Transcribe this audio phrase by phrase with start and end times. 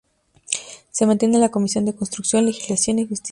[0.89, 3.19] Se mantiene en la Comisión de Constitución, Legislación y Justicia.